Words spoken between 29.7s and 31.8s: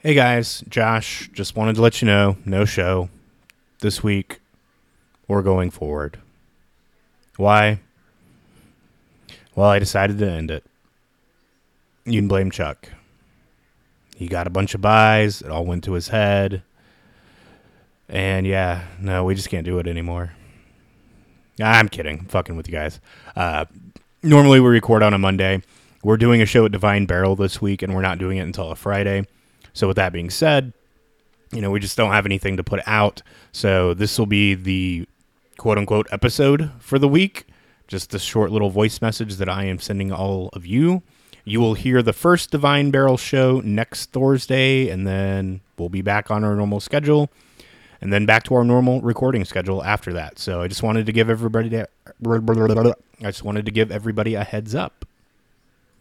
So, with that being said, you know, we